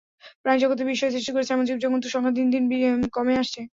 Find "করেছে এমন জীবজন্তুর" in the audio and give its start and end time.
1.33-2.13